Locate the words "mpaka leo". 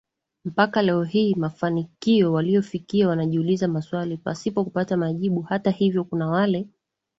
0.45-1.03